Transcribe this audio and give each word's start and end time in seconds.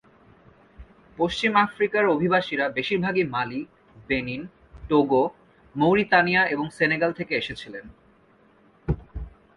পশ্চিম 1.17 1.53
আফ্রিকার 1.57 2.03
অভিবাসীরা 2.05 2.65
বেশিরভাগই 2.69 3.23
মালি, 3.23 3.61
বেনিন, 4.09 4.41
টোগো, 4.89 5.23
মৌরিতানিয়া 5.75 6.41
এবং 6.45 6.65
সেনেগাল 6.69 7.11
থেকে 7.13 7.33
এসেছিলেন। 7.35 7.85